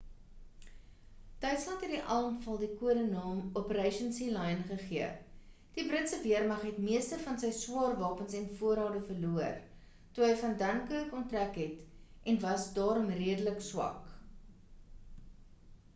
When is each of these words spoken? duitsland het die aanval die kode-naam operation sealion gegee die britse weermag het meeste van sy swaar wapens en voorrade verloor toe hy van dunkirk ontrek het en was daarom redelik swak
duitsland 1.43 1.83
het 1.87 1.91
die 1.95 2.05
aanval 2.13 2.55
die 2.61 2.69
kode-naam 2.77 3.41
operation 3.61 4.15
sealion 4.19 4.63
gegee 4.69 5.09
die 5.75 5.83
britse 5.91 6.17
weermag 6.23 6.65
het 6.69 6.79
meeste 6.85 7.19
van 7.27 7.37
sy 7.43 7.51
swaar 7.59 7.97
wapens 8.01 8.37
en 8.39 8.49
voorrade 8.63 9.01
verloor 9.11 9.59
toe 10.17 10.25
hy 10.29 10.33
van 10.45 10.55
dunkirk 10.63 11.13
ontrek 11.21 11.59
het 11.63 12.31
en 12.33 12.39
was 12.47 12.65
daarom 12.79 13.13
redelik 13.21 13.61
swak 13.67 14.09